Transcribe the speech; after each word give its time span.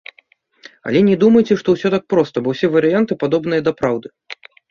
Але 0.91 0.99
не 1.09 1.15
думайце, 1.23 1.57
што 1.61 1.75
ўсё 1.75 1.91
так 1.95 2.03
проста, 2.15 2.35
бо 2.47 2.55
ўсе 2.55 2.67
варыянты 2.79 3.13
падобныя 3.25 3.61
да 3.71 3.77
праўды. 3.83 4.07